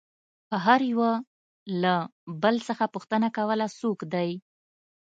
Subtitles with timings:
[0.65, 1.11] هر يوه
[1.83, 1.95] له
[2.43, 4.29] بل څخه پوښتنه کوله څوک دى.